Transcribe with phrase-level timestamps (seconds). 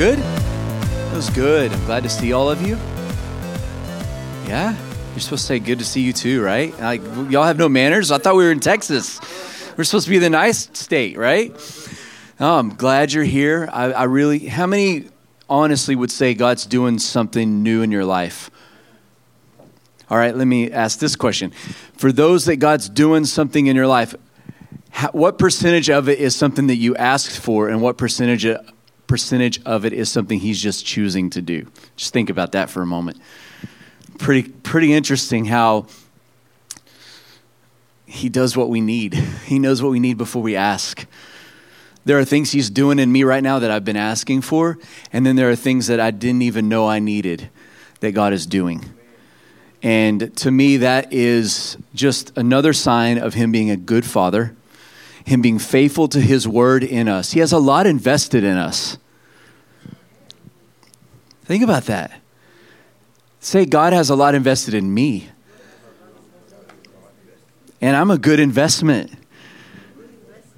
[0.00, 0.18] Good?
[0.18, 1.70] It was good.
[1.70, 2.76] I'm glad to see all of you.
[4.48, 4.74] Yeah?
[5.10, 6.72] You're supposed to say good to see you too, right?
[6.80, 8.10] Like y'all have no manners?
[8.10, 9.20] I thought we were in Texas.
[9.76, 11.52] We're supposed to be the nice state, right?
[12.40, 13.68] Oh, I'm glad you're here.
[13.70, 15.04] I, I really how many
[15.50, 18.50] honestly would say God's doing something new in your life?
[20.08, 21.50] All right, let me ask this question.
[21.98, 24.14] For those that God's doing something in your life,
[25.12, 28.46] what percentage of it is something that you asked for, and what percentage
[29.10, 31.66] percentage of it is something He's just choosing to do?
[31.96, 33.20] Just think about that for a moment.
[34.18, 35.86] Pretty pretty interesting how
[38.06, 39.14] He does what we need.
[39.14, 41.06] He knows what we need before we ask.
[42.04, 44.78] There are things He's doing in me right now that I've been asking for,
[45.12, 47.50] and then there are things that I didn't even know I needed
[47.98, 48.84] that God is doing.
[49.82, 54.54] And to me, that is just another sign of Him being a good Father,
[55.24, 57.32] Him being faithful to His word in us.
[57.32, 58.98] He has a lot invested in us.
[61.44, 62.12] Think about that.
[63.40, 65.28] Say, God has a lot invested in me.
[67.80, 69.10] And I'm a good investment.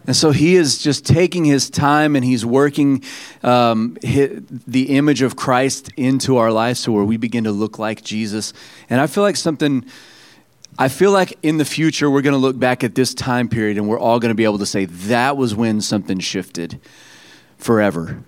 [0.06, 3.05] And so he is just taking his time and he's working
[3.44, 8.02] um, the image of Christ into our lives so where we begin to look like
[8.02, 8.52] Jesus.
[8.90, 9.84] And I feel like something,
[10.78, 13.77] I feel like in the future we're going to look back at this time period
[13.77, 16.81] and we're all going to be able to say that was when something shifted
[17.59, 18.23] forever.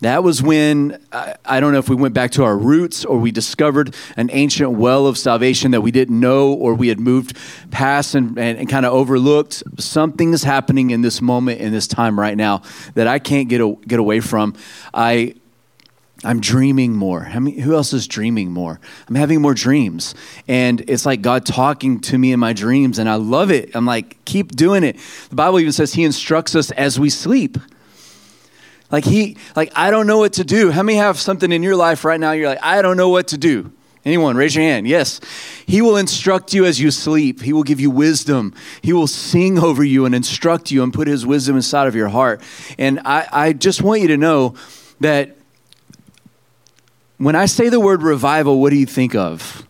[0.00, 3.30] That was when, I, don't know if we went back to our roots or we
[3.30, 7.36] discovered an ancient well of salvation that we didn't know or we had moved
[7.70, 9.62] past and, and, and kind of overlooked.
[9.78, 12.62] Something is happening in this moment, in this time right now,
[12.94, 14.56] that I can't get, a, get away from.
[14.92, 15.36] I,
[16.24, 17.28] I'm dreaming more.
[17.32, 18.78] I mean, who else is dreaming more?
[19.08, 20.14] I'm having more dreams.
[20.46, 23.74] And it's like God talking to me in my dreams, and I love it.
[23.74, 24.98] I'm like, keep doing it.
[25.30, 27.58] The Bible even says He instructs us as we sleep.
[28.92, 30.70] Like he, like I don't know what to do.
[30.70, 32.32] How many have something in your life right now?
[32.32, 33.72] You're like, I don't know what to do.
[34.04, 34.86] Anyone, raise your hand.
[34.86, 35.20] Yes.
[35.64, 37.40] He will instruct you as you sleep.
[37.40, 38.52] He will give you wisdom.
[38.82, 42.08] He will sing over you and instruct you and put his wisdom inside of your
[42.08, 42.42] heart.
[42.78, 44.54] And I, I just want you to know
[45.00, 45.36] that
[47.22, 49.64] when I say the word revival, what do you think of?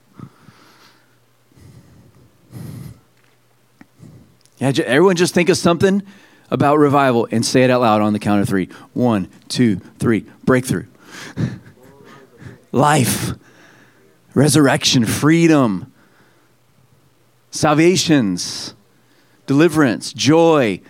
[4.57, 6.03] Yeah, everyone just think of something
[6.51, 8.71] about revival and say it out loud on the count of three.
[8.95, 10.25] One, two, three.
[10.45, 10.87] Breakthrough.
[12.73, 13.33] Life,
[14.33, 15.93] resurrection, freedom,
[17.51, 18.73] salvations,
[19.47, 20.81] deliverance, joy.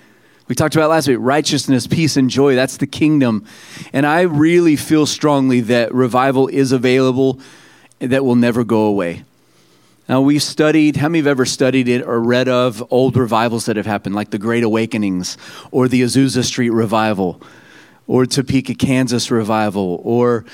[0.53, 2.55] We talked about last week righteousness, peace, and joy.
[2.55, 3.47] That's the kingdom.
[3.95, 7.41] And I really feel strongly that revival is available
[8.01, 9.25] that will never go away.
[10.11, 13.77] Now, we've studied, how many have ever studied it or read of old revivals that
[13.79, 15.39] have happened, like the Great Awakenings
[15.71, 17.41] or the Azusa Street Revival
[18.07, 20.45] or Topeka, Kansas Revival or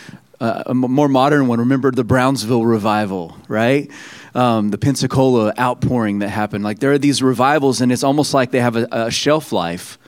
[0.41, 3.91] uh, a more modern one, remember the Brownsville Revival, right?
[4.35, 6.65] Um, the Pensacola outpouring that happened.
[6.65, 9.99] Like there are these revivals, and it's almost like they have a, a shelf life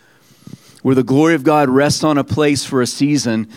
[0.82, 3.48] where the glory of God rests on a place for a season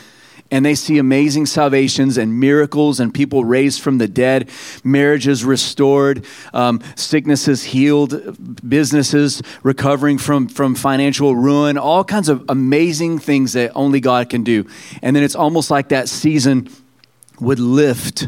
[0.53, 4.51] and they see amazing salvations and miracles and people raised from the dead,
[4.83, 8.37] marriages restored, um, sicknesses healed,
[8.67, 14.43] businesses recovering from, from financial ruin, all kinds of amazing things that only God can
[14.43, 14.67] do.
[15.01, 16.69] And then it's almost like that season
[17.39, 18.27] would lift.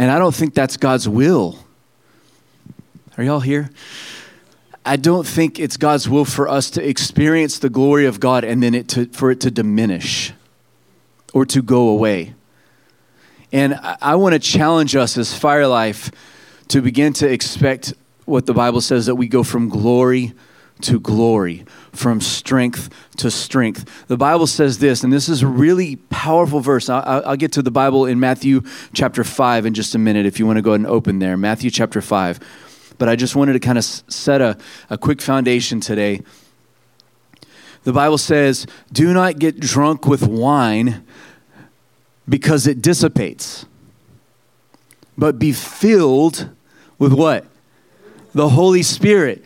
[0.00, 1.58] And I don't think that's God's will.
[3.18, 3.68] Are y'all here?
[4.82, 8.62] I don't think it's God's will for us to experience the glory of God and
[8.62, 10.32] then it to, for it to diminish
[11.34, 12.32] or to go away.
[13.52, 16.10] And I, I want to challenge us as Fire Life
[16.68, 17.92] to begin to expect
[18.24, 20.32] what the Bible says that we go from glory
[20.80, 24.06] to glory, from strength to strength.
[24.08, 26.88] The Bible says this, and this is a really powerful verse.
[26.88, 28.62] I'll, I'll, get to the Bible in Matthew
[28.92, 31.36] chapter 5 in just a minute if you want to go ahead and open there.
[31.36, 32.40] Matthew chapter 5.
[32.98, 34.58] But I just wanted to kind of set a,
[34.90, 36.22] a quick foundation today.
[37.84, 41.04] The Bible says, Do not get drunk with wine
[42.28, 43.66] because it dissipates.
[45.16, 46.50] But be filled
[46.98, 47.46] with what?
[48.32, 49.44] The Holy Spirit.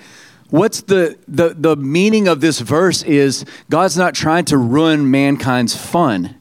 [0.51, 5.77] What's the, the, the meaning of this verse is God's not trying to ruin mankind's
[5.77, 6.37] fun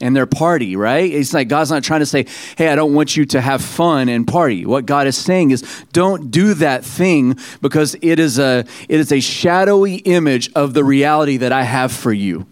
[0.00, 1.10] and their party, right?
[1.10, 4.08] It's like God's not trying to say, hey, I don't want you to have fun
[4.08, 4.66] and party.
[4.66, 9.10] What God is saying is don't do that thing because it is a it is
[9.10, 12.46] a shadowy image of the reality that I have for you.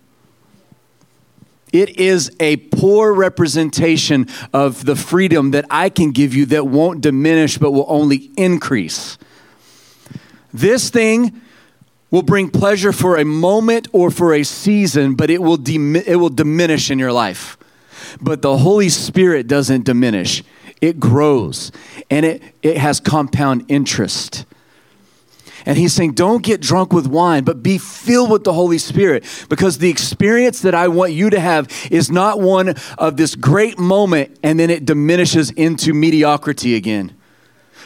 [1.73, 7.01] It is a poor representation of the freedom that I can give you that won't
[7.01, 9.19] diminish but will only increase.
[10.55, 11.43] This thing
[12.13, 16.15] will bring pleasure for a moment or for a season, but it will, dim- it
[16.15, 17.59] will diminish in your life.
[18.21, 20.45] But the Holy Spirit doesn't diminish,
[20.81, 21.73] it grows
[22.09, 24.47] and it, it has compound interest.
[25.67, 29.25] And he's saying, don't get drunk with wine, but be filled with the Holy Spirit.
[29.49, 33.79] Because the experience that I want you to have is not one of this great
[33.79, 37.17] moment and then it diminishes into mediocrity again.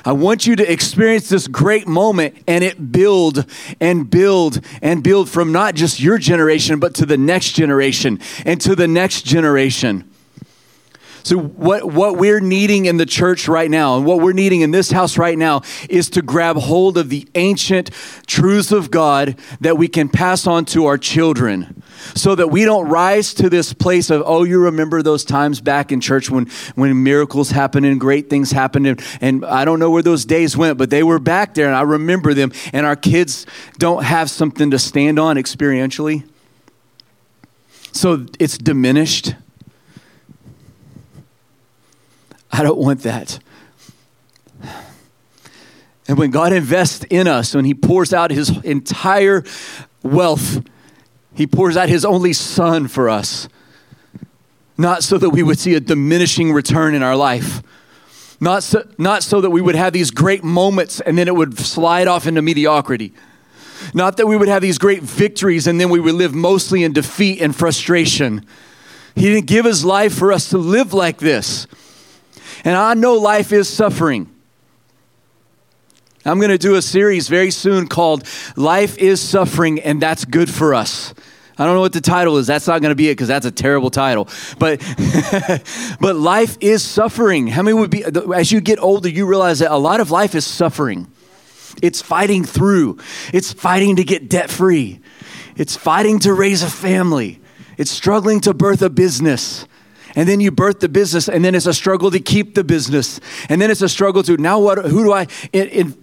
[0.05, 3.45] I want you to experience this great moment and it build
[3.81, 8.61] and build and build from not just your generation, but to the next generation and
[8.61, 10.11] to the next generation.
[11.29, 14.71] So, what, what we're needing in the church right now, and what we're needing in
[14.71, 15.61] this house right now,
[15.91, 17.91] is to grab hold of the ancient
[18.27, 21.83] truths of God that we can pass on to our children
[22.15, 25.93] so that we don't rise to this place of, oh, you remember those times back
[25.93, 26.47] in church when,
[26.77, 28.87] when miracles happened and great things happened.
[28.87, 31.77] And, and I don't know where those days went, but they were back there and
[31.77, 32.53] I remember them.
[32.73, 33.45] And our kids
[33.77, 36.27] don't have something to stand on experientially.
[37.93, 39.35] So it's diminished.
[42.59, 43.39] I don't want that.
[46.09, 49.45] And when God invests in us, when He pours out His entire
[50.03, 50.67] wealth,
[51.35, 53.49] He pours out His only Son for us,
[54.77, 57.63] not so that we would see a diminishing return in our life,
[58.41, 61.57] not so, not so that we would have these great moments and then it would
[61.59, 63.13] slide off into mediocrity.
[63.95, 66.93] Not that we would have these great victories and then we would live mostly in
[66.93, 68.45] defeat and frustration.
[69.15, 71.69] He didn't give His life for us to live like this.
[72.65, 74.35] And I know life is suffering.
[76.25, 78.27] I'm going to do a series very soon called
[78.57, 81.15] Life is Suffering, and That's Good for Us.
[81.57, 82.47] I don't know what the title is.
[82.47, 84.29] That's not going to be it because that's a terrible title.
[84.61, 84.81] But
[86.01, 87.49] but life is suffering.
[87.49, 90.37] How many would be as you get older you realize that a lot of life
[90.37, 91.11] is suffering.
[91.83, 92.99] It's fighting through.
[93.33, 95.01] It's fighting to get debt free.
[95.57, 97.41] It's fighting to raise a family.
[97.77, 99.67] It's struggling to birth a business
[100.19, 103.21] and then you birth the business and then it's a struggle to keep the business.
[103.49, 105.29] And then it's a struggle to now what who do i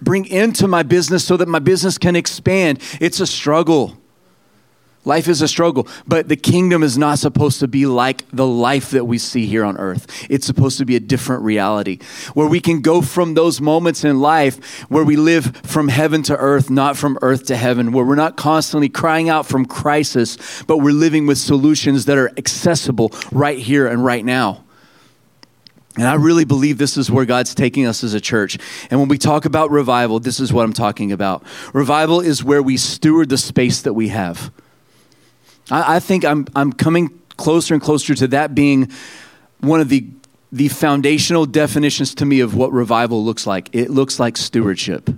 [0.02, 2.82] bring into my business so that my business can expand?
[3.02, 3.98] It's a struggle
[5.06, 8.90] Life is a struggle, but the kingdom is not supposed to be like the life
[8.92, 10.26] that we see here on earth.
[10.30, 12.00] It's supposed to be a different reality
[12.34, 16.36] where we can go from those moments in life where we live from heaven to
[16.36, 20.80] earth, not from earth to heaven, where we're not constantly crying out from crisis, but
[20.80, 24.64] we're living with solutions that are accessible right here and right now.
[25.98, 28.58] And I really believe this is where God's taking us as a church.
[28.92, 31.44] And when we talk about revival, this is what I'm talking about.
[31.74, 34.52] Revival is where we steward the space that we have.
[35.70, 38.92] I, I think I'm, I'm coming closer and closer to that being
[39.60, 40.08] one of the,
[40.52, 43.70] the foundational definitions to me of what revival looks like.
[43.74, 45.10] It looks like stewardship.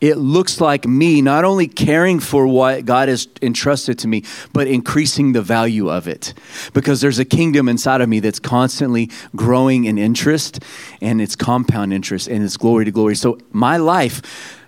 [0.00, 4.66] It looks like me not only caring for what God has entrusted to me, but
[4.66, 6.34] increasing the value of it.
[6.74, 10.58] Because there's a kingdom inside of me that's constantly growing in interest
[11.00, 13.14] and it's compound interest and it's glory to glory.
[13.14, 14.58] So my life,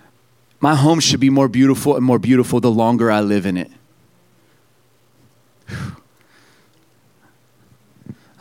[0.60, 3.72] my home should be more beautiful and more beautiful the longer I live in it.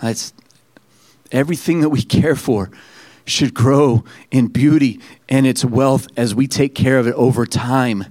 [0.01, 0.33] It's
[1.31, 2.69] everything that we care for
[3.25, 4.99] should grow in beauty
[5.29, 8.05] and its wealth as we take care of it over time.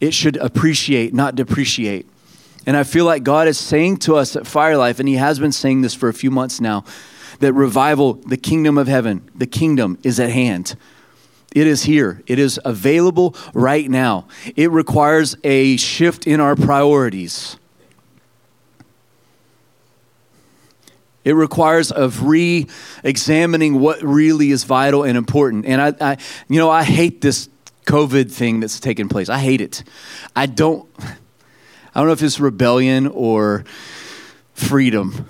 [0.00, 2.08] It should appreciate, not depreciate.
[2.66, 5.38] And I feel like God is saying to us at Fire Life, and He has
[5.38, 6.84] been saying this for a few months now,
[7.40, 10.76] that revival, the kingdom of heaven, the kingdom is at hand.
[11.54, 12.22] It is here.
[12.26, 14.26] It is available right now.
[14.56, 17.58] It requires a shift in our priorities.
[21.24, 25.64] It requires of re-examining what really is vital and important.
[25.66, 26.16] And I, I,
[26.48, 27.48] you know, I hate this
[27.86, 29.28] COVID thing that's taken place.
[29.28, 29.82] I hate it.
[30.36, 30.88] I don't.
[30.98, 33.64] I don't know if it's rebellion or
[34.52, 35.28] freedom.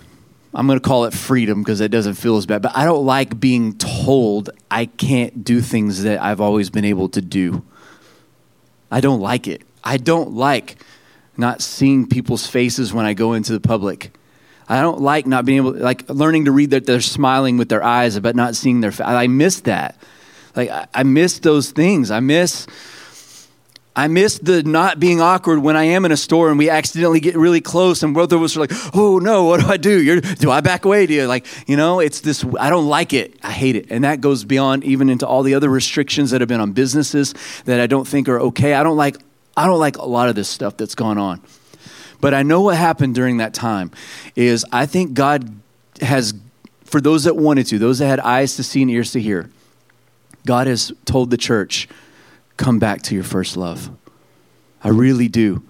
[0.54, 2.62] I'm going to call it freedom because it doesn't feel as bad.
[2.62, 7.08] But I don't like being told I can't do things that I've always been able
[7.10, 7.64] to do.
[8.90, 9.62] I don't like it.
[9.82, 10.76] I don't like
[11.36, 14.16] not seeing people's faces when I go into the public.
[14.68, 17.82] I don't like not being able, like learning to read that they're smiling with their
[17.82, 18.92] eyes, but not seeing their.
[18.92, 19.06] face.
[19.06, 19.96] I miss that.
[20.56, 22.10] Like I, miss those things.
[22.10, 22.66] I miss.
[23.96, 27.20] I miss the not being awkward when I am in a store and we accidentally
[27.20, 30.02] get really close and both of us are like, "Oh no, what do I do?
[30.02, 31.06] You're, do I back away?
[31.06, 32.00] Do you like, you know?
[32.00, 32.44] It's this.
[32.58, 33.36] I don't like it.
[33.42, 36.48] I hate it, and that goes beyond even into all the other restrictions that have
[36.48, 37.34] been on businesses
[37.66, 38.74] that I don't think are okay.
[38.74, 39.16] I don't like.
[39.56, 41.40] I don't like a lot of this stuff that's gone on.
[42.24, 43.90] But I know what happened during that time
[44.34, 45.60] is I think God
[46.00, 46.32] has,
[46.82, 49.50] for those that wanted to, those that had eyes to see and ears to hear,
[50.46, 51.86] God has told the church,
[52.56, 53.90] come back to your first love.
[54.82, 55.64] I really do.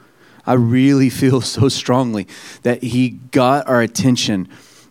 [0.47, 2.29] I really feel so strongly
[2.63, 4.47] that he got our attention.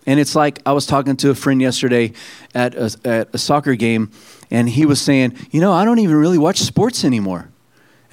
[0.05, 2.12] And it's like I was talking to a friend yesterday
[2.53, 4.12] at a, at a soccer game,
[4.51, 7.52] and he was saying, You know, I don't even really watch sports anymore.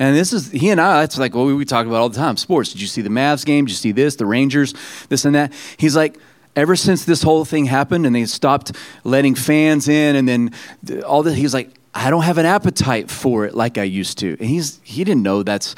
[0.01, 2.39] And this is, he and I, that's like what we talk about all the time
[2.39, 2.73] sports.
[2.73, 3.67] Did you see the Mavs game?
[3.67, 4.75] Did you see this, the Rangers,
[5.11, 5.53] this and that?
[5.77, 6.19] He's like,
[6.57, 8.73] ever since this whole thing happened and they stopped
[9.05, 13.45] letting fans in and then all this, he's like, I don't have an appetite for
[13.45, 14.37] it like I used to.
[14.41, 15.75] And he's, he didn't know that's,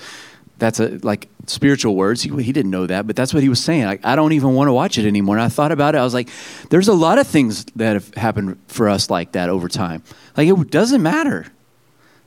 [0.58, 2.22] that's a, like spiritual words.
[2.22, 3.86] He, he didn't know that, but that's what he was saying.
[3.86, 5.34] Like, I don't even want to watch it anymore.
[5.36, 5.98] And I thought about it.
[5.98, 6.28] I was like,
[6.70, 10.04] there's a lot of things that have happened for us like that over time.
[10.36, 11.46] Like, it doesn't matter.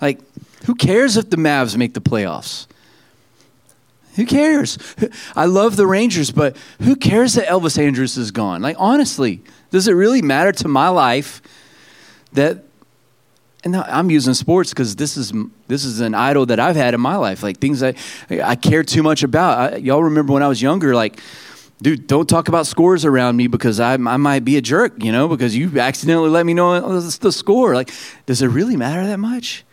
[0.02, 0.20] Like,
[0.66, 2.68] who cares if the Mavs make the playoffs?
[4.16, 4.78] Who cares?
[5.36, 8.62] I love the Rangers, but who cares that Elvis Andrus is gone?
[8.62, 9.42] Like, honestly,
[9.72, 11.42] does it really matter to my life
[12.34, 12.64] that?
[13.64, 15.34] And I'm using sports because this is
[15.68, 17.42] this is an idol that I've had in my life.
[17.42, 17.96] Like things I
[18.30, 19.74] I care too much about.
[19.74, 21.20] I, y'all remember when I was younger, like
[21.82, 25.12] dude, don't talk about scores around me because I, I might be a jerk, you
[25.12, 27.74] know, because you accidentally let me know the score.
[27.74, 27.92] Like,
[28.28, 29.65] does it really matter that much?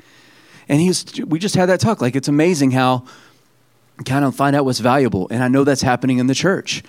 [0.69, 2.01] And he's, we just had that talk.
[2.01, 3.05] Like, it's amazing how
[4.05, 5.29] kind of find out what's valuable.
[5.31, 6.83] And I know that's happening in the church.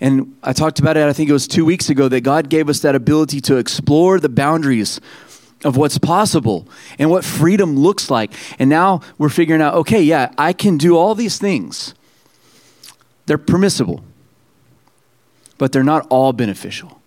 [0.00, 2.68] And I talked about it, I think it was two weeks ago, that God gave
[2.68, 5.00] us that ability to explore the boundaries
[5.64, 6.68] of what's possible
[6.98, 8.32] and what freedom looks like.
[8.58, 11.94] And now we're figuring out okay, yeah, I can do all these things.
[13.26, 14.04] They're permissible,
[15.56, 17.00] but they're not all beneficial.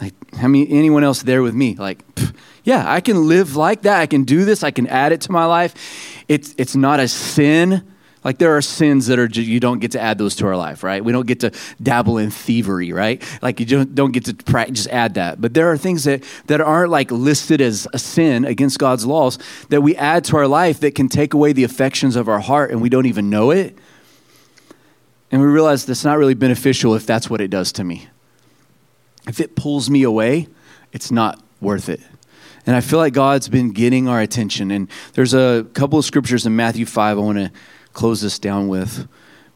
[0.00, 1.74] Like, how many, anyone else there with me?
[1.74, 2.34] Like, pff,
[2.64, 4.00] yeah, I can live like that.
[4.00, 4.62] I can do this.
[4.62, 6.24] I can add it to my life.
[6.28, 7.82] It's, it's not a sin.
[8.24, 10.82] Like there are sins that are you don't get to add those to our life,
[10.82, 11.02] right?
[11.02, 13.22] We don't get to dabble in thievery, right?
[13.40, 15.40] Like you don't, don't get to just add that.
[15.40, 19.38] But there are things that, that aren't like listed as a sin against God's laws
[19.68, 22.72] that we add to our life that can take away the affections of our heart
[22.72, 23.78] and we don't even know it.
[25.30, 28.08] And we realize that's not really beneficial if that's what it does to me.
[29.26, 30.48] If it pulls me away,
[30.92, 32.00] it's not worth it.
[32.66, 34.70] And I feel like God's been getting our attention.
[34.70, 37.52] And there's a couple of scriptures in Matthew 5 I want to
[37.92, 39.08] close this down with.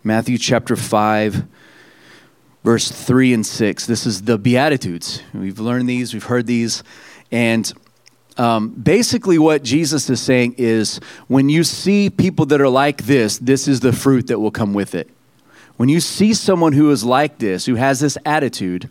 [0.04, 1.44] Matthew chapter 5,
[2.62, 3.86] verse 3 and 6.
[3.86, 5.22] This is the Beatitudes.
[5.34, 6.82] We've learned these, we've heard these.
[7.32, 7.70] And
[8.38, 13.38] um, basically, what Jesus is saying is when you see people that are like this,
[13.38, 15.10] this is the fruit that will come with it.
[15.76, 18.88] When you see someone who is like this, who has this attitude,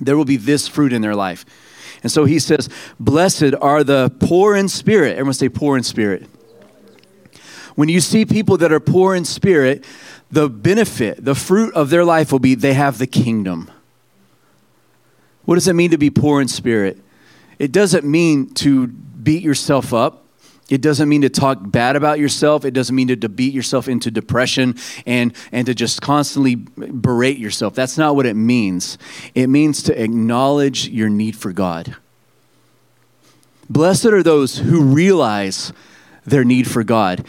[0.00, 1.44] there will be this fruit in their life.
[2.02, 5.12] And so he says, Blessed are the poor in spirit.
[5.12, 6.26] Everyone say, poor in spirit.
[7.74, 9.84] When you see people that are poor in spirit,
[10.30, 13.70] the benefit, the fruit of their life will be they have the kingdom.
[15.44, 16.98] What does it mean to be poor in spirit?
[17.58, 20.19] It doesn't mean to beat yourself up.
[20.70, 22.64] It doesn't mean to talk bad about yourself.
[22.64, 27.74] It doesn't mean to, beat yourself into depression and, and to just constantly berate yourself.
[27.74, 28.96] That's not what it means.
[29.34, 31.96] It means to acknowledge your need for God.
[33.68, 35.72] Blessed are those who realize
[36.24, 37.24] their need for God.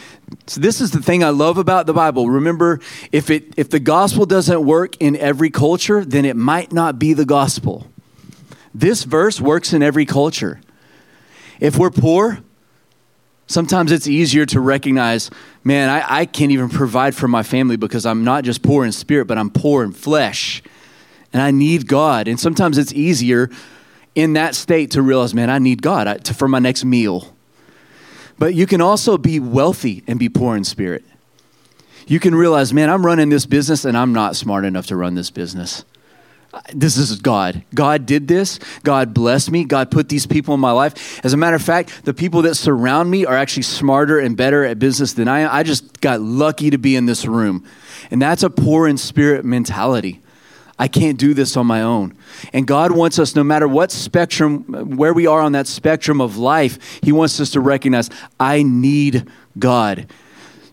[0.48, 2.30] So this is the thing I love about the Bible.
[2.30, 2.80] Remember,
[3.12, 7.14] if it if the gospel doesn't work in every culture, then it might not be
[7.14, 7.88] the gospel.
[8.74, 10.62] This verse works in every culture.
[11.60, 12.40] If we're poor,
[13.52, 15.30] Sometimes it's easier to recognize,
[15.64, 18.92] man, I, I can't even provide for my family because I'm not just poor in
[18.92, 20.64] spirit, but I'm poor in flesh.
[21.34, 22.28] And I need God.
[22.28, 23.50] And sometimes it's easier
[24.16, 27.34] in that state to realize, man, I need God for my next meal.
[28.40, 31.04] But you can also be wealthy and be poor in spirit.
[32.08, 35.16] You can realize, man, I'm running this business and I'm not smart enough to run
[35.16, 35.86] this business
[36.74, 37.64] this is God.
[37.74, 38.60] God did this.
[38.84, 39.64] God blessed me.
[39.64, 41.24] God put these people in my life.
[41.24, 44.66] As a matter of fact, the people that surround me are actually smarter and better
[44.66, 45.50] at business than I am.
[45.52, 47.66] I just got lucky to be in this room.
[48.10, 50.22] And that's a poor in spirit mentality.
[50.78, 52.18] I can't do this on my own.
[52.54, 56.38] And God wants us, no matter what spectrum, where we are on that spectrum of
[56.38, 59.28] life, He wants us to recognize I need
[59.60, 60.08] God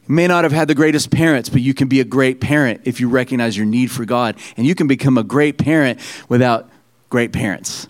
[0.09, 3.01] may not have had the greatest parents, but you can be a great parent if
[3.01, 4.37] you recognize your need for God.
[4.57, 6.69] And you can become a great parent without
[7.11, 7.89] great parents.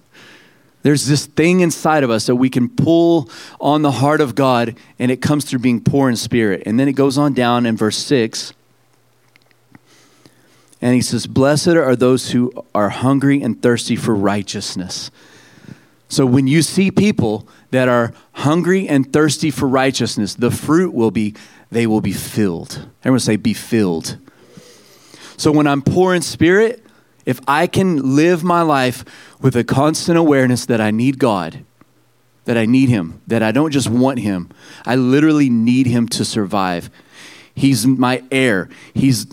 [0.82, 3.28] There's this thing inside of us that we can pull
[3.60, 6.62] on the heart of God, and it comes through being poor in spirit.
[6.66, 8.52] And then it goes on down in verse 6.
[10.80, 15.10] And he says, Blessed are those who are hungry and thirsty for righteousness.
[16.08, 21.10] So when you see people that are hungry and thirsty for righteousness, the fruit will
[21.10, 21.34] be
[21.70, 22.88] they will be filled.
[23.02, 24.18] Everyone say, be filled.
[25.36, 26.84] So when I'm poor in spirit,
[27.24, 29.04] if I can live my life
[29.40, 31.64] with a constant awareness that I need God,
[32.46, 34.48] that I need Him, that I don't just want Him,
[34.86, 36.90] I literally need Him to survive.
[37.54, 38.68] He's my air.
[38.94, 39.26] He's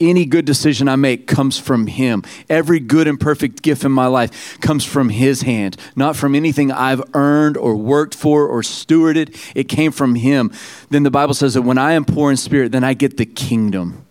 [0.00, 2.22] any good decision I make comes from Him.
[2.48, 6.72] Every good and perfect gift in my life comes from His hand, not from anything
[6.72, 9.36] I've earned or worked for or stewarded.
[9.54, 10.52] It came from Him.
[10.90, 13.26] Then the Bible says that when I am poor in spirit, then I get the
[13.26, 14.06] kingdom.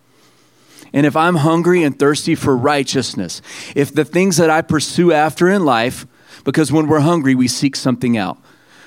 [0.93, 3.41] And if I'm hungry and thirsty for righteousness,
[3.75, 6.07] if the things that I pursue after in life,
[6.45, 8.37] because when we're hungry, we seek something out.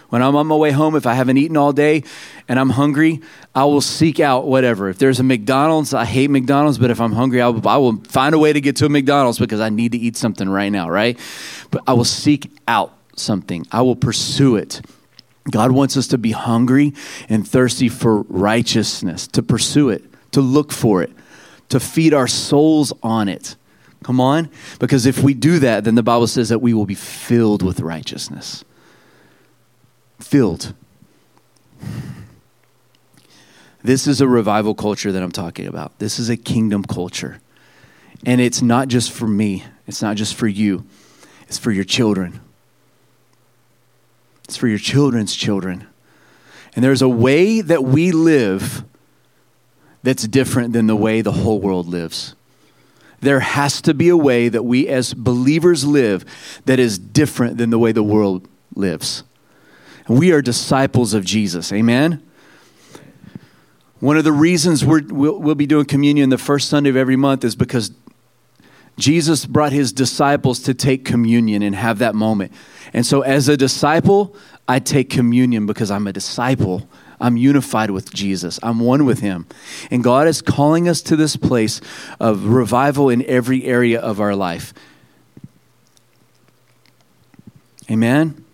[0.08, 2.02] When I'm on my way home, if I haven't eaten all day
[2.48, 3.20] and I'm hungry,
[3.54, 4.88] I will seek out whatever.
[4.88, 7.96] If there's a McDonald's, I hate McDonald's, but if I'm hungry, I will, I will
[8.04, 10.70] find a way to get to a McDonald's because I need to eat something right
[10.70, 11.18] now, right?
[11.70, 14.80] But I will seek out something, I will pursue it.
[15.50, 16.94] God wants us to be hungry
[17.28, 21.10] and thirsty for righteousness, to pursue it, to look for it,
[21.70, 23.56] to feed our souls on it.
[24.04, 24.50] Come on?
[24.78, 27.80] Because if we do that, then the Bible says that we will be filled with
[27.80, 28.64] righteousness
[30.18, 30.74] filled.
[33.82, 35.98] This is a revival culture that I'm talking about.
[35.98, 37.40] This is a kingdom culture.
[38.26, 40.84] And it's not just for me, it's not just for you,
[41.46, 42.40] it's for your children.
[44.44, 45.86] It's for your children's children.
[46.74, 48.84] And there's a way that we live
[50.02, 52.34] that's different than the way the whole world lives.
[53.20, 56.24] There has to be a way that we as believers live
[56.64, 59.24] that is different than the way the world lives.
[60.08, 61.72] We are disciples of Jesus.
[61.72, 62.22] Amen?
[64.00, 67.16] One of the reasons we will we'll be doing communion the first Sunday of every
[67.16, 67.90] month is because
[68.96, 72.52] Jesus brought his disciples to take communion and have that moment.
[72.92, 74.34] And so, as a disciple,
[74.66, 76.88] I take communion because I'm a disciple.
[77.20, 78.60] I'm unified with Jesus.
[78.62, 79.46] I'm one with him.
[79.90, 81.80] And God is calling us to this place
[82.20, 84.72] of revival in every area of our life.
[87.90, 88.44] Amen?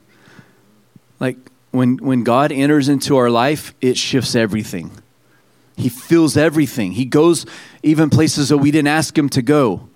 [1.25, 1.39] Like
[1.71, 4.91] when, when God enters into our life, it shifts everything.
[5.75, 6.93] He fills everything.
[6.93, 7.47] He goes
[7.83, 9.89] even places that we didn't ask him to go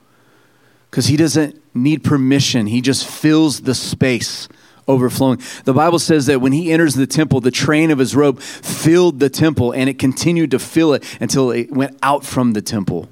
[0.90, 2.66] because he doesn't need permission.
[2.66, 4.48] He just fills the space
[4.88, 5.42] overflowing.
[5.64, 9.20] The Bible says that when he enters the temple, the train of his robe filled
[9.20, 13.06] the temple and it continued to fill it until it went out from the temple.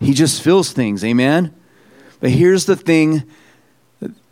[0.00, 1.54] He just fills things, amen?
[2.20, 3.22] But here's the thing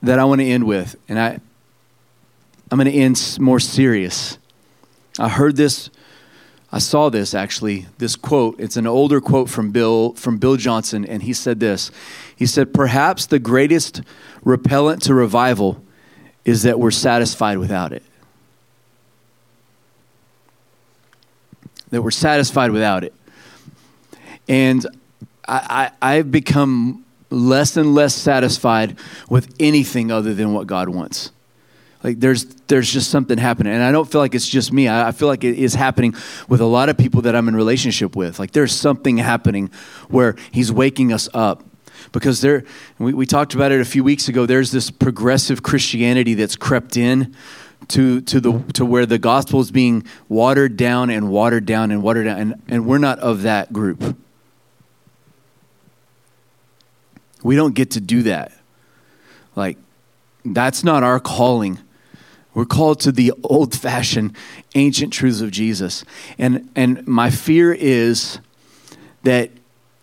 [0.02, 0.96] that I want to end with.
[1.08, 1.40] And I,
[2.70, 4.38] I'm going to end more serious.
[5.18, 5.88] I heard this,
[6.72, 8.58] I saw this actually, this quote.
[8.58, 11.90] It's an older quote from Bill, from Bill Johnson, and he said this.
[12.34, 14.02] He said, Perhaps the greatest
[14.42, 15.82] repellent to revival
[16.44, 18.02] is that we're satisfied without it.
[21.90, 23.14] That we're satisfied without it.
[24.48, 24.84] And
[25.46, 28.98] I, I, I've become less and less satisfied
[29.28, 31.30] with anything other than what God wants
[32.06, 33.72] like there's there's just something happening.
[33.72, 34.88] And i don't feel like it's just me.
[34.88, 36.14] I, feel like it is happening
[36.48, 38.38] with a lot of people that i'm in relationship with.
[38.38, 39.70] Like there's something happening
[40.08, 41.64] where he's waking us up.
[42.12, 42.62] Because there
[43.00, 44.46] we, we talked about it a few weeks ago.
[44.46, 47.34] There's this progressive christianity that's crept in
[47.88, 52.04] to to the to where the gospel is being watered down and watered down and
[52.04, 52.38] watered down.
[52.38, 54.16] And, and we're not of that group.
[57.42, 58.52] We don't get to do that.
[59.56, 59.76] Like
[60.44, 61.80] that's not our calling
[62.56, 64.34] we're called to the old fashioned,
[64.74, 66.06] ancient truths of Jesus.
[66.38, 68.38] And, and my fear is
[69.24, 69.50] that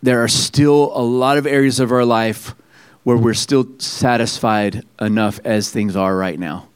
[0.03, 2.53] there are still a lot of areas of our life
[3.01, 6.67] where we're still satisfied enough as things are right now.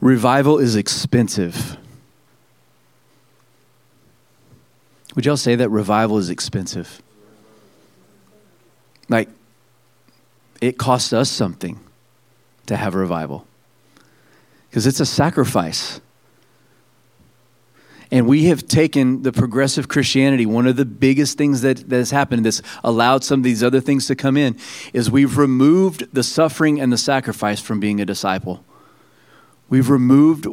[0.00, 1.76] Revival is expensive.
[5.16, 7.02] Would y'all say that revival is expensive?
[9.10, 9.28] Like,
[10.62, 11.80] it costs us something
[12.66, 13.46] to have a revival
[14.68, 16.00] because it's a sacrifice.
[18.12, 22.10] And we have taken the progressive Christianity, one of the biggest things that, that has
[22.10, 24.56] happened that's allowed some of these other things to come in,
[24.92, 28.64] is we've removed the suffering and the sacrifice from being a disciple.
[29.68, 30.46] We've removed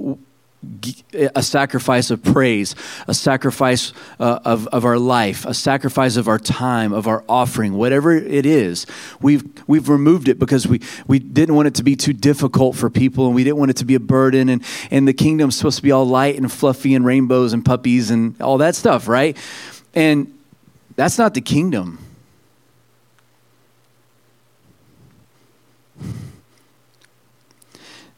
[1.14, 2.76] a sacrifice of praise,
[3.08, 7.74] a sacrifice uh, of, of our life, a sacrifice of our time, of our offering,
[7.74, 8.88] whatever it is.
[9.22, 12.90] We've, we've removed it because we, we didn't want it to be too difficult for
[12.90, 14.50] people and we didn't want it to be a burden.
[14.50, 18.10] And, and the kingdom's supposed to be all light and fluffy and rainbows and puppies
[18.10, 19.38] and all that stuff, right?
[19.94, 20.34] And
[20.96, 22.00] that's not the kingdom.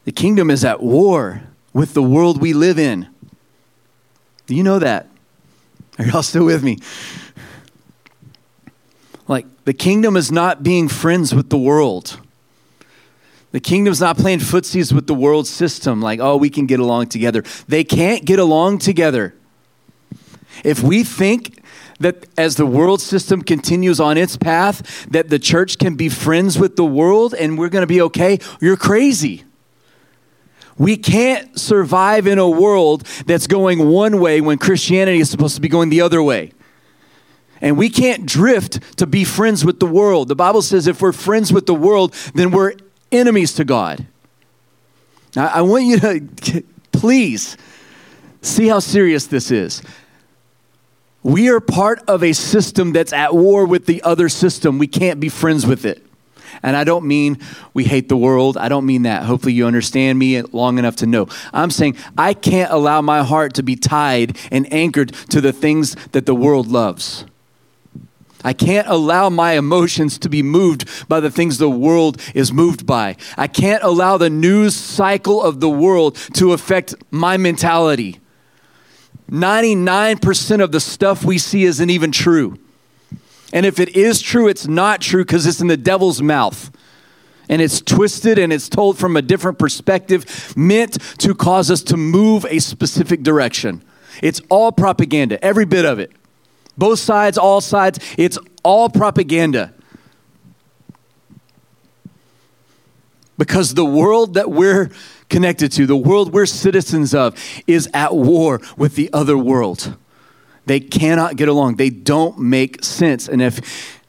[0.04, 3.08] The kingdom is at war with the world we live in.
[4.46, 5.08] Do you know that?
[5.98, 6.78] Are y'all still with me?
[9.28, 12.18] Like, the kingdom is not being friends with the world.
[13.52, 17.08] The kingdom's not playing footsies with the world system, like, oh, we can get along
[17.08, 17.44] together.
[17.68, 19.34] They can't get along together.
[20.64, 21.62] If we think
[22.00, 26.58] that as the world system continues on its path, that the church can be friends
[26.58, 29.44] with the world and we're going to be okay, you're crazy.
[30.80, 35.60] We can't survive in a world that's going one way when Christianity is supposed to
[35.60, 36.52] be going the other way.
[37.60, 40.28] And we can't drift to be friends with the world.
[40.28, 42.76] The Bible says if we're friends with the world, then we're
[43.12, 44.06] enemies to God.
[45.36, 47.58] Now, I want you to please
[48.40, 49.82] see how serious this is.
[51.22, 54.78] We are part of a system that's at war with the other system.
[54.78, 56.06] We can't be friends with it.
[56.62, 57.38] And I don't mean
[57.72, 58.56] we hate the world.
[58.56, 59.24] I don't mean that.
[59.24, 61.28] Hopefully, you understand me long enough to know.
[61.52, 65.94] I'm saying I can't allow my heart to be tied and anchored to the things
[66.12, 67.24] that the world loves.
[68.42, 72.86] I can't allow my emotions to be moved by the things the world is moved
[72.86, 73.16] by.
[73.36, 78.18] I can't allow the news cycle of the world to affect my mentality.
[79.30, 82.58] 99% of the stuff we see isn't even true.
[83.52, 86.70] And if it is true, it's not true because it's in the devil's mouth.
[87.48, 91.96] And it's twisted and it's told from a different perspective, meant to cause us to
[91.96, 93.82] move a specific direction.
[94.22, 96.12] It's all propaganda, every bit of it.
[96.78, 99.74] Both sides, all sides, it's all propaganda.
[103.36, 104.90] Because the world that we're
[105.28, 107.34] connected to, the world we're citizens of,
[107.66, 109.96] is at war with the other world.
[110.66, 111.76] They cannot get along.
[111.76, 113.28] They don't make sense.
[113.28, 114.00] And if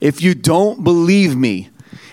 [0.00, 1.70] if you don't believe me,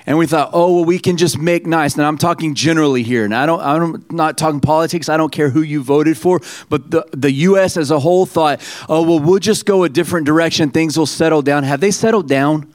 [0.08, 1.96] and we thought, oh well, we can just make nice.
[1.96, 5.10] And I'm talking generally here, and I don't, I'm not talking politics.
[5.10, 7.76] I don't care who you voted for, but the the U.S.
[7.78, 10.70] as a whole thought, oh well, we'll just go a different direction.
[10.70, 11.64] Things will settle down.
[11.64, 12.74] Have they settled down?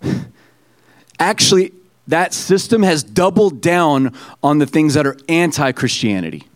[1.18, 1.72] Actually,
[2.06, 6.48] that system has doubled down on the things that are anti Christianity.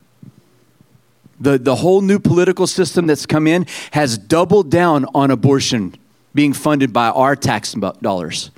[1.40, 5.94] The, the whole new political system that's come in has doubled down on abortion
[6.34, 8.50] being funded by our tax dollars.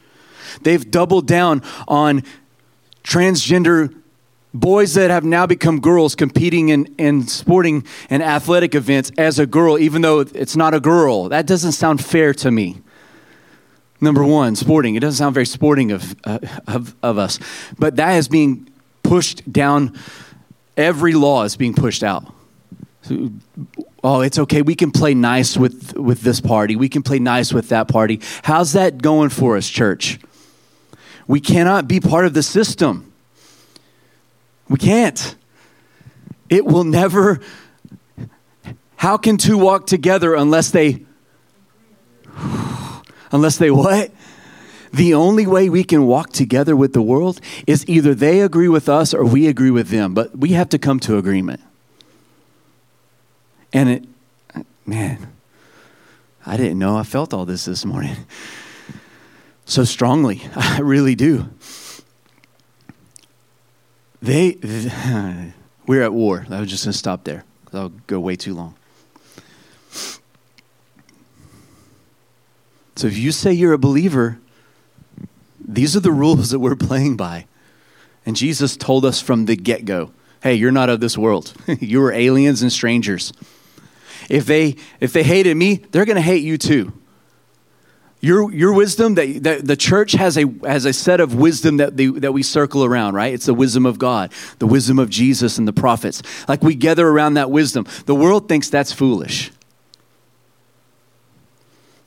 [0.63, 2.23] They've doubled down on
[3.05, 3.95] transgender
[4.55, 9.47] boys that have now become girls competing in, in sporting and athletic events as a
[9.47, 11.29] girl, even though it's not a girl.
[11.29, 12.81] That doesn't sound fair to me.
[14.01, 14.95] Number one, sporting.
[14.95, 17.39] It doesn't sound very sporting of, uh, of, of us.
[17.79, 18.69] But that is being
[19.03, 19.99] pushed down.
[20.77, 22.33] Every law is being pushed out
[24.03, 24.63] oh it's okay.
[24.63, 26.77] We can play nice with with this party.
[26.77, 28.21] We can play nice with that party.
[28.43, 30.19] How's that going for us church?
[31.27, 33.13] We cannot be part of the system.
[34.69, 35.37] We can't.
[36.49, 37.41] It will never
[38.97, 41.05] how can two walk together unless they
[43.31, 44.11] unless they what?
[44.93, 48.89] The only way we can walk together with the world is either they agree with
[48.89, 51.61] us or we agree with them but we have to come to agreement
[53.73, 54.05] and it,
[54.87, 55.33] man,
[56.47, 58.17] I didn't know I felt all this this morning
[59.65, 60.43] so strongly.
[60.57, 61.51] I really do.
[64.21, 64.57] They,
[65.87, 66.47] we're at war.
[66.51, 67.45] I was just going to stop there.
[67.73, 68.75] I'll go way too long.
[72.97, 74.41] So if you say you're a believer,
[75.65, 77.47] these are the rules that we're playing by.
[78.27, 81.53] And Jesus told us from the get go hey, you're not of this world.
[81.81, 83.33] you are aliens and strangers.
[84.29, 86.93] If they if they hated me, they're going to hate you too.
[88.21, 91.97] Your, your wisdom that, that the church has a, has a set of wisdom that,
[91.97, 95.69] that we circle around right it's the wisdom of god the wisdom of jesus and
[95.69, 99.53] the prophets like we gather around that wisdom the world thinks that's foolish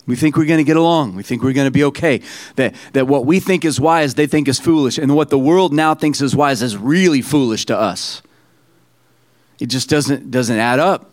[0.08, 1.16] we think we're going to get along.
[1.16, 2.22] We think we're going to be okay.
[2.56, 4.98] That, that what we think is wise, they think is foolish.
[4.98, 8.22] And what the world now thinks is wise is really foolish to us.
[9.60, 11.11] It just doesn't, doesn't add up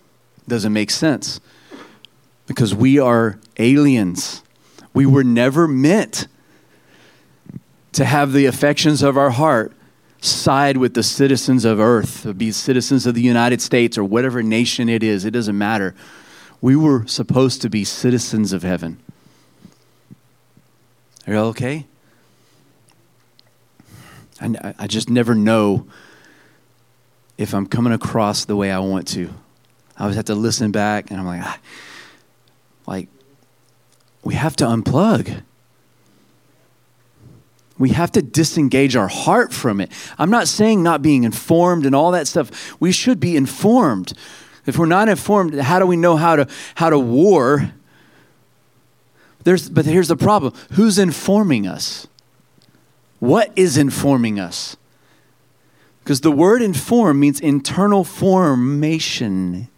[0.49, 1.41] doesn't make sense
[2.47, 4.43] because we are aliens.
[4.95, 6.27] We were never meant
[7.93, 9.73] to have the affections of our heart
[10.21, 14.89] side with the citizens of earth, be citizens of the United States or whatever nation
[14.89, 15.25] it is.
[15.25, 15.95] It doesn't matter.
[16.61, 18.99] We were supposed to be citizens of heaven.
[21.27, 21.87] Are you all okay?
[24.41, 25.87] I, I just never know
[27.37, 29.33] if I'm coming across the way I want to.
[29.99, 31.59] I always have to listen back, and I'm like, ah,
[32.87, 33.09] like,
[34.23, 35.43] we have to unplug.
[37.79, 39.91] We have to disengage our heart from it.
[40.19, 42.81] I'm not saying not being informed and all that stuff.
[42.81, 44.13] We should be informed.
[44.67, 47.73] If we're not informed, how do we know how to how to war?
[49.45, 52.07] There's, but here's the problem who's informing us?
[53.19, 54.77] What is informing us?
[56.03, 59.69] Because the word inform means internal formation.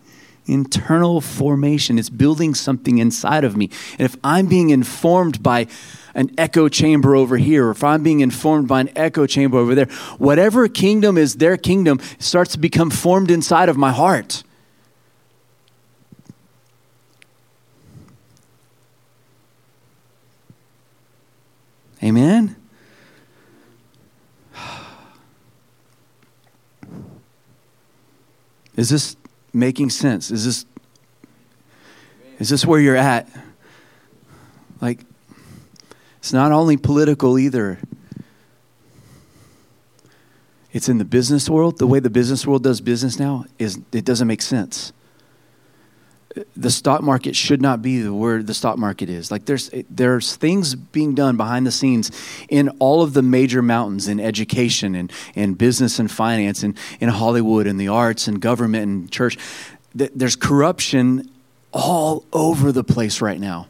[0.46, 1.98] Internal formation.
[1.98, 3.70] It's building something inside of me.
[3.98, 5.66] And if I'm being informed by
[6.14, 9.74] an echo chamber over here, or if I'm being informed by an echo chamber over
[9.74, 9.86] there,
[10.18, 14.42] whatever kingdom is their kingdom starts to become formed inside of my heart.
[22.02, 22.56] Amen?
[28.76, 29.16] Is this
[29.52, 30.30] making sense?
[30.30, 30.66] Is this
[32.38, 33.28] is this where you're at?
[34.80, 35.00] Like
[36.18, 37.78] it's not only political either.
[40.72, 41.78] It's in the business world.
[41.78, 44.92] The way the business world does business now is it doesn't make sense.
[46.56, 49.30] The stock market should not be the word the stock market is.
[49.30, 52.12] Like there's there's things being done behind the scenes
[52.48, 57.08] in all of the major mountains in education and, and business and finance and in
[57.08, 59.36] Hollywood and the arts and government and church.
[59.94, 61.28] There's corruption
[61.72, 63.66] all over the place right now.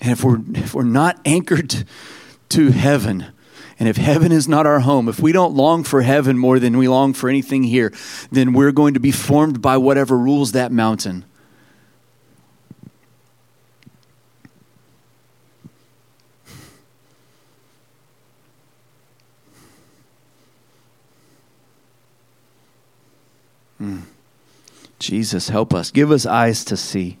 [0.00, 1.84] And if we're, if we're not anchored
[2.50, 3.26] to heaven,
[3.78, 6.76] and if heaven is not our home, if we don't long for heaven more than
[6.76, 7.92] we long for anything here,
[8.32, 11.24] then we're going to be formed by whatever rules that mountain.
[23.80, 24.02] Mm.
[24.98, 25.92] Jesus, help us.
[25.92, 27.16] Give us eyes to see.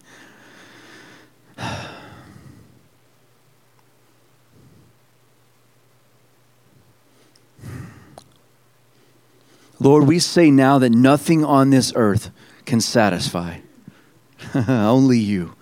[9.80, 12.30] Lord, we say now that nothing on this earth
[12.64, 13.58] can satisfy,
[14.54, 15.54] only you.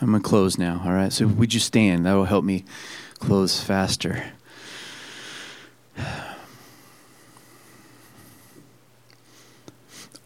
[0.00, 1.12] I'm going to close now, all right?
[1.12, 2.04] So, would you stand?
[2.06, 2.64] That will help me
[3.18, 4.32] close faster.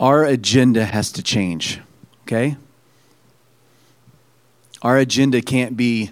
[0.00, 1.78] Our agenda has to change,
[2.22, 2.56] okay?
[4.80, 6.10] Our agenda can't be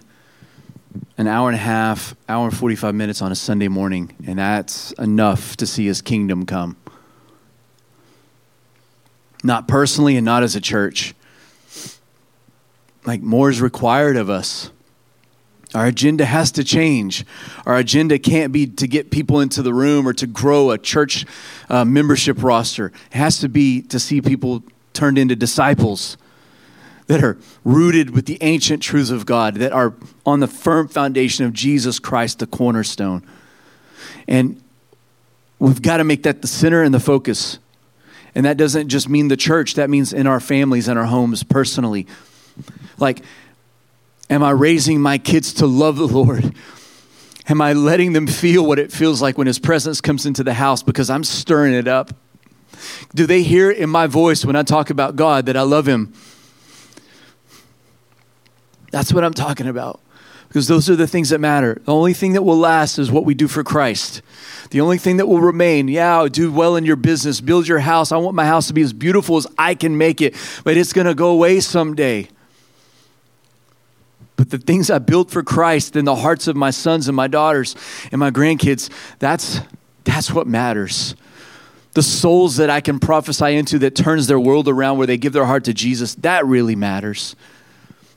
[1.16, 4.92] an hour and a half, hour and 45 minutes on a Sunday morning, and that's
[4.92, 6.76] enough to see his kingdom come.
[9.42, 11.14] Not personally and not as a church.
[13.06, 14.70] Like, more is required of us.
[15.74, 17.26] Our agenda has to change.
[17.66, 21.26] Our agenda can't be to get people into the room or to grow a church
[21.68, 22.86] uh, membership roster.
[22.86, 24.62] It has to be to see people
[24.94, 26.16] turned into disciples
[27.06, 31.44] that are rooted with the ancient truths of God, that are on the firm foundation
[31.44, 33.26] of Jesus Christ, the cornerstone.
[34.26, 34.62] And
[35.58, 37.58] we've got to make that the center and the focus.
[38.34, 41.42] And that doesn't just mean the church, that means in our families and our homes
[41.42, 42.06] personally.
[42.98, 43.22] Like,
[44.30, 46.54] Am I raising my kids to love the Lord?
[47.48, 50.54] Am I letting them feel what it feels like when His presence comes into the
[50.54, 52.12] house because I'm stirring it up?
[53.14, 56.12] Do they hear in my voice when I talk about God that I love Him?
[58.90, 60.00] That's what I'm talking about.
[60.48, 61.80] Because those are the things that matter.
[61.84, 64.22] The only thing that will last is what we do for Christ.
[64.70, 68.12] The only thing that will remain, yeah, do well in your business, build your house.
[68.12, 70.94] I want my house to be as beautiful as I can make it, but it's
[70.94, 72.28] going to go away someday.
[74.38, 77.26] But the things I built for Christ in the hearts of my sons and my
[77.26, 77.74] daughters
[78.12, 79.60] and my grandkids, that's,
[80.04, 81.16] that's what matters.
[81.94, 85.32] The souls that I can prophesy into that turns their world around where they give
[85.32, 87.34] their heart to Jesus, that really matters.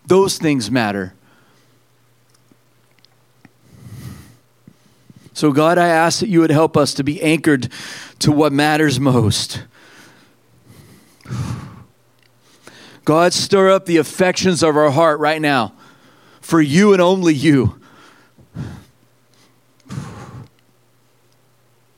[0.05, 1.15] Those things matter.
[5.33, 7.69] So, God, I ask that you would help us to be anchored
[8.19, 9.63] to what matters most.
[13.05, 15.73] God, stir up the affections of our heart right now
[16.41, 17.79] for you and only you.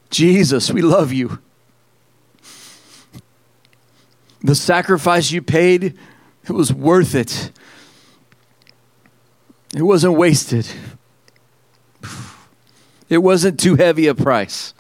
[0.10, 1.40] Jesus, we love you.
[4.42, 5.98] The sacrifice you paid,
[6.44, 7.52] it was worth it.
[9.76, 10.68] It wasn't wasted.
[13.10, 14.74] It wasn't too heavy a price.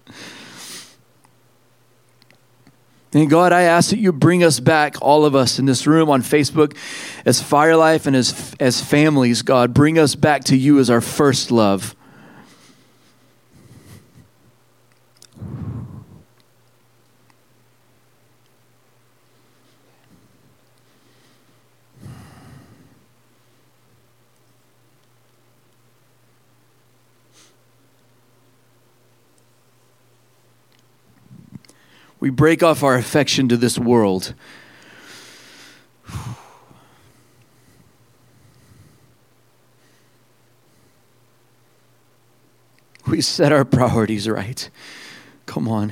[3.14, 6.10] And God, I ask that you bring us back, all of us in this room
[6.10, 6.76] on Facebook,
[7.26, 11.02] as Fire Life and as, as families, God, bring us back to you as our
[11.02, 11.96] first love.
[32.24, 34.34] We break off our affection to this world.
[43.06, 44.70] We set our priorities right.
[45.48, 45.92] Come on.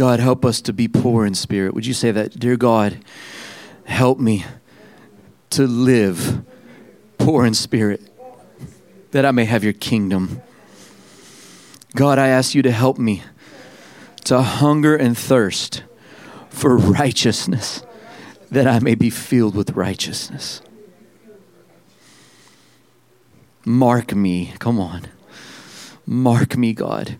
[0.00, 1.74] God, help us to be poor in spirit.
[1.74, 2.38] Would you say that?
[2.38, 3.04] Dear God,
[3.84, 4.46] help me
[5.50, 6.40] to live
[7.18, 8.00] poor in spirit,
[9.10, 10.40] that I may have your kingdom.
[11.94, 13.24] God, I ask you to help me
[14.24, 15.82] to hunger and thirst
[16.48, 17.82] for righteousness,
[18.50, 20.62] that I may be filled with righteousness.
[23.66, 25.08] Mark me, come on.
[26.06, 27.18] Mark me, God.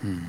[0.00, 0.24] Hmm.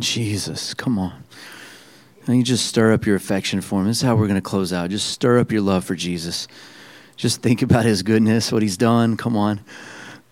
[0.00, 1.24] Jesus, come on.
[2.26, 3.86] And you just stir up your affection for him.
[3.86, 4.90] This is how we're going to close out.
[4.90, 6.48] Just stir up your love for Jesus.
[7.16, 9.16] Just think about his goodness, what he's done.
[9.16, 9.60] Come on.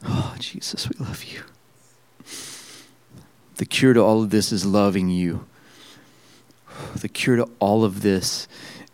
[0.04, 1.42] Oh, Jesus, we love you.
[3.56, 5.46] The cure to all of this is loving you.
[7.02, 8.46] The cure to all of this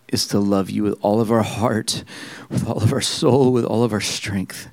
[0.08, 2.04] is to love you with all of our heart,
[2.48, 4.68] with all of our soul, with all of our strength.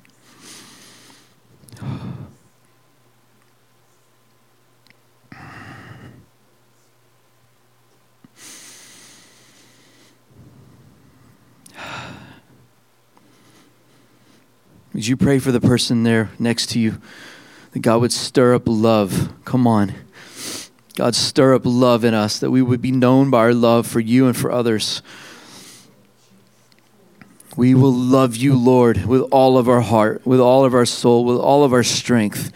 [14.94, 17.02] Would you pray for the person there next to you?
[17.72, 19.30] That God would stir up love.
[19.44, 19.92] Come on.
[20.96, 24.00] God, stir up love in us, that we would be known by our love for
[24.00, 25.02] you and for others.
[27.54, 31.26] We will love you, Lord, with all of our heart, with all of our soul,
[31.26, 32.50] with all of our strength.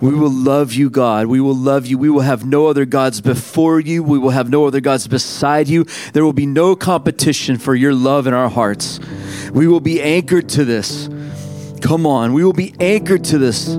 [0.00, 1.26] We will love you, God.
[1.26, 1.98] We will love you.
[1.98, 4.04] We will have no other gods before you.
[4.04, 5.86] We will have no other gods beside you.
[6.12, 9.00] There will be no competition for your love in our hearts.
[9.52, 11.08] We will be anchored to this.
[11.80, 12.32] Come on.
[12.32, 13.76] We will be anchored to this.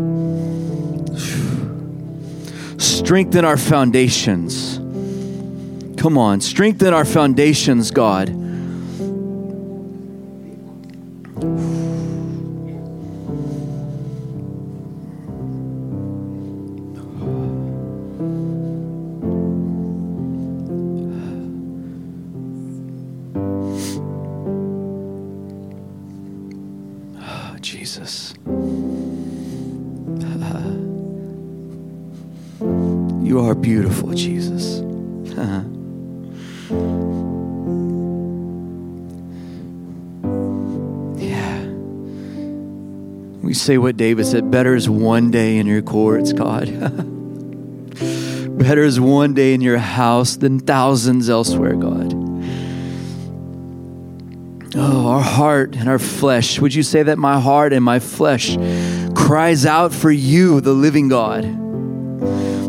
[2.77, 4.77] Strengthen our foundations.
[5.99, 6.41] Come on.
[6.41, 8.29] Strengthen our foundations, God.
[27.61, 28.33] Jesus.
[33.27, 34.79] You are beautiful, Jesus.
[41.21, 41.65] yeah.
[43.43, 46.67] We say what David said better is one day in your courts, God.
[48.57, 52.13] better is one day in your house than thousands elsewhere, God.
[54.73, 56.61] Oh, our heart and our flesh.
[56.61, 58.55] Would you say that my heart and my flesh
[59.15, 61.66] cries out for you, the living God?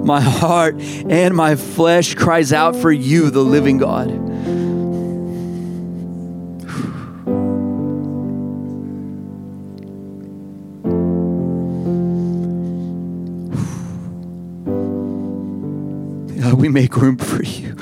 [0.08, 4.08] My heart and my flesh cries out for you, the living God.
[16.40, 17.76] God, we make room for you.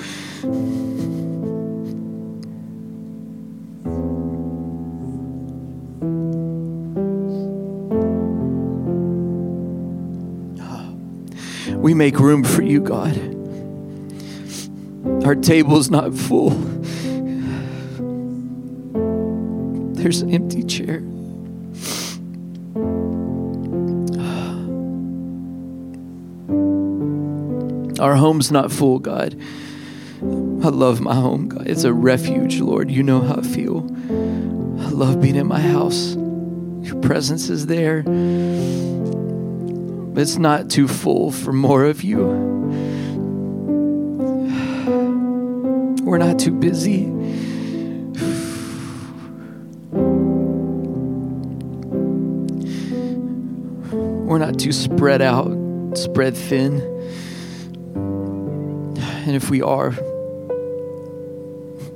[11.97, 13.16] Make room for you, God.
[15.24, 16.51] Our table's not full.
[19.94, 21.03] There's an empty chair.
[27.99, 29.40] Our home's not full, God.
[30.20, 31.66] I love my home, God.
[31.66, 32.90] It's a refuge, Lord.
[32.90, 33.86] You know how I feel.
[34.80, 36.14] I love being in my house.
[36.14, 38.05] Your presence is there.
[40.17, 42.25] But it's not too full for more of you.
[46.03, 47.05] We're not too busy.
[54.25, 56.81] We're not too spread out, spread thin.
[59.27, 59.91] And if we are,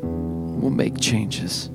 [0.03, 1.71] we'll make changes.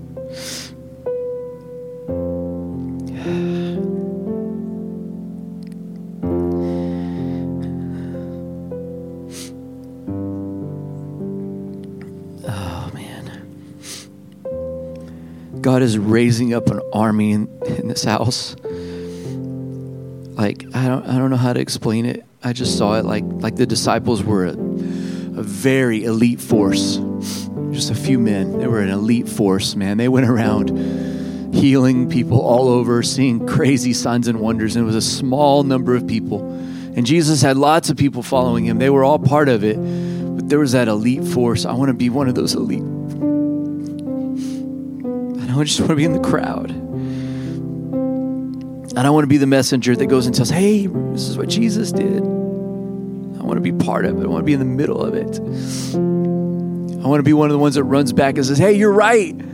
[15.75, 18.55] God is raising up an army in, in this house.
[18.63, 22.23] Like I don't I don't know how to explain it.
[22.41, 27.01] I just saw it like like the disciples were a, a very elite force.
[27.73, 28.57] Just a few men.
[28.57, 29.97] They were an elite force, man.
[29.97, 30.69] They went around
[31.53, 34.77] healing people all over, seeing crazy signs and wonders.
[34.77, 36.39] And it was a small number of people.
[36.95, 38.79] And Jesus had lots of people following him.
[38.79, 39.75] They were all part of it.
[39.75, 41.65] But there was that elite force.
[41.65, 42.85] I want to be one of those elite.
[45.59, 46.71] I just want to be in the crowd.
[48.95, 51.49] And I want to be the messenger that goes and tells, hey, this is what
[51.49, 52.21] Jesus did.
[52.21, 54.23] I want to be part of it.
[54.23, 55.39] I want to be in the middle of it.
[57.03, 58.91] I want to be one of the ones that runs back and says, hey, you're
[58.91, 59.35] right.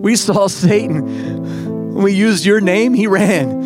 [0.00, 1.94] We saw Satan.
[1.94, 3.59] When we used your name, he ran.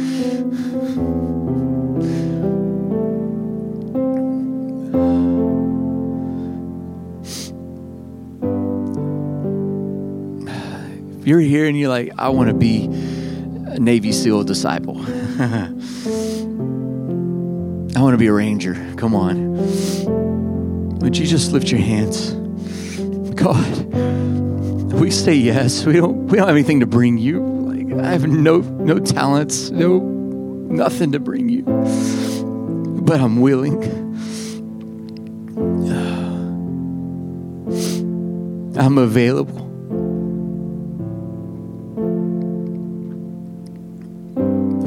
[11.25, 14.99] You're here and you're like, I want to be a Navy SEAL disciple.
[17.97, 18.75] I want to be a ranger.
[18.97, 20.99] Come on.
[20.99, 22.33] Would you just lift your hands?
[23.35, 23.85] God,
[24.93, 25.87] we say yes.
[25.87, 27.43] We don't we don't have anything to bring you.
[27.43, 31.63] Like I have no no talents, no nothing to bring you.
[33.03, 33.83] But I'm willing.
[38.79, 39.64] I'm available.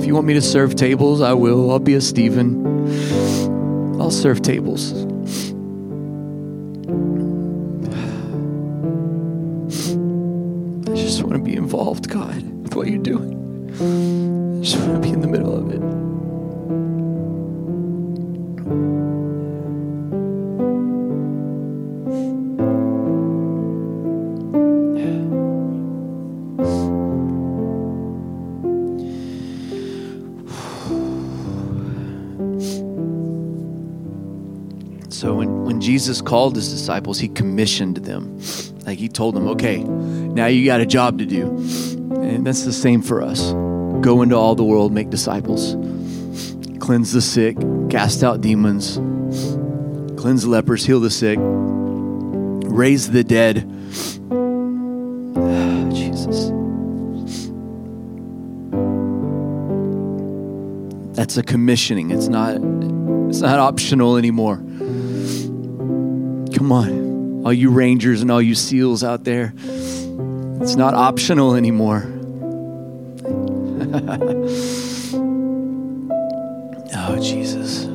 [0.08, 1.70] You want me to serve tables, I will.
[1.70, 2.66] I'll be a Stephen.
[3.99, 4.93] I'll serve tables.
[10.89, 13.34] I just want to be involved, God, with what you're doing.
[13.74, 16.07] I just want to be in the middle of it.
[35.98, 38.39] Jesus called his disciples, he commissioned them.
[38.86, 41.48] Like he told them, okay, now you got a job to do.
[42.22, 43.52] And that's the same for us.
[44.02, 45.74] Go into all the world, make disciples,
[46.78, 47.58] cleanse the sick,
[47.89, 48.98] cast out demons,
[50.22, 53.56] cleanse lepers, heal the sick, raise the dead.
[55.95, 56.52] Jesus.
[61.18, 62.12] That's a commissioning.
[62.12, 62.58] It's not
[63.32, 64.62] it's not optional anymore.
[66.58, 69.53] Come on, all you rangers and all you seals out there.
[69.55, 72.01] It's not optional anymore.
[76.95, 77.86] oh, Jesus.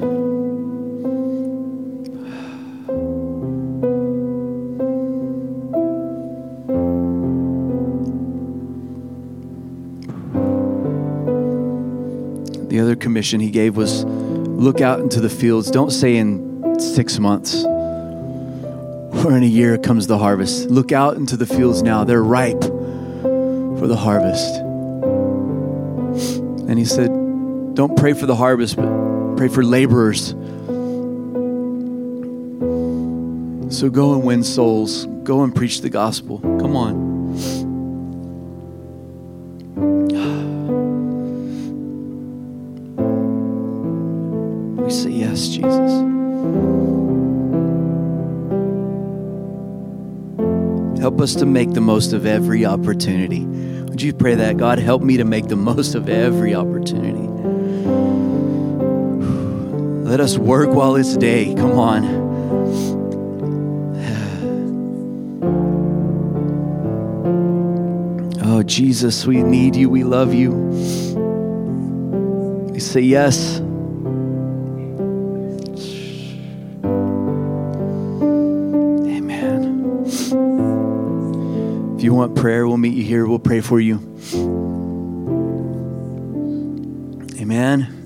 [12.69, 15.69] The other commission he gave was look out into the fields.
[15.69, 17.65] Don't say in six months
[19.25, 20.71] or in a year comes the harvest.
[20.71, 22.05] Look out into the fields now.
[22.05, 24.57] They're ripe for the harvest.
[26.69, 27.09] And he said,
[27.75, 30.35] Don't pray for the harvest, but pray for laborers.
[33.77, 35.07] So go and win souls.
[35.25, 36.39] Go and preach the gospel.
[36.39, 37.12] Come on.
[51.23, 53.47] Us to make the most of every opportunity.
[53.47, 54.57] Would you pray that?
[54.57, 57.29] God, help me to make the most of every opportunity.
[60.09, 61.55] Let us work while it's day.
[61.55, 62.05] Come on.
[68.45, 69.89] Oh, Jesus, we need you.
[69.89, 70.51] We love you.
[72.73, 73.62] We say yes.
[82.03, 83.25] If you want prayer, we'll meet you here.
[83.29, 84.01] We'll pray for you.
[87.41, 88.02] Amen.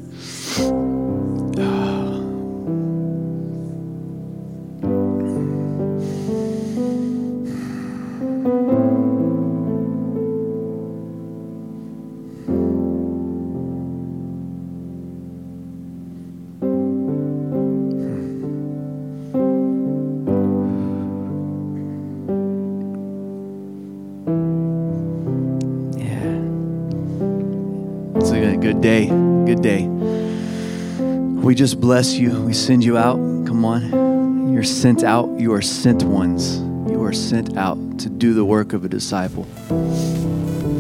[31.97, 32.43] Bless you.
[32.43, 33.17] We send you out.
[33.47, 34.53] Come on.
[34.53, 35.31] You're sent out.
[35.41, 36.59] You are sent ones.
[36.91, 39.45] You are sent out to do the work of a disciple.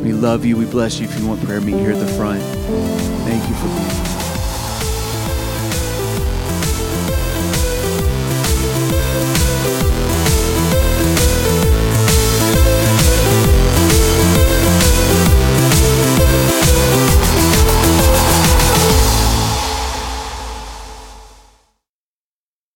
[0.02, 0.58] We love you.
[0.58, 1.08] We bless you.
[1.08, 2.42] If you want prayer, meet here at the front.
[2.42, 4.05] Thank you for being.